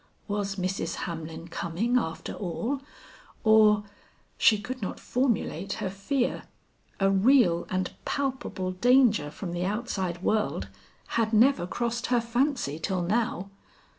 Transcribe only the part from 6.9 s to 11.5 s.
a real and palpable danger from the outside world had